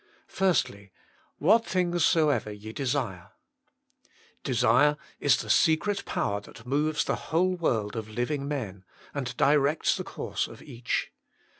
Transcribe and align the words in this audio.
1." 0.35 0.55
What 1.37 1.63
things 1.63 2.03
soever 2.03 2.51
ye 2.51 2.73
desire" 2.73 3.29
Desire 4.43 4.97
is 5.19 5.37
the 5.37 5.47
secret 5.51 6.05
power 6.05 6.41
that 6.41 6.65
moves 6.65 7.03
the 7.05 7.13
whole 7.29 7.53
world 7.53 7.95
of 7.95 8.09
living 8.09 8.47
men, 8.47 8.83
and 9.13 9.37
directs 9.37 9.95
the 9.95 10.03
course 10.03 10.47
of 10.47 10.59
each. 10.63 11.11